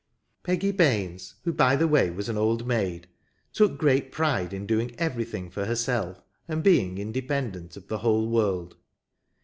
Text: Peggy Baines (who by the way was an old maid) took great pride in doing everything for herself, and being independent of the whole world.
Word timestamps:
Peggy 0.41 0.71
Baines 0.71 1.35
(who 1.43 1.53
by 1.53 1.75
the 1.75 1.87
way 1.87 2.09
was 2.09 2.27
an 2.27 2.35
old 2.35 2.65
maid) 2.65 3.07
took 3.53 3.77
great 3.77 4.11
pride 4.11 4.51
in 4.51 4.65
doing 4.65 4.95
everything 4.97 5.47
for 5.51 5.65
herself, 5.65 6.23
and 6.47 6.63
being 6.63 6.97
independent 6.97 7.77
of 7.77 7.87
the 7.87 7.99
whole 7.99 8.27
world. 8.27 8.77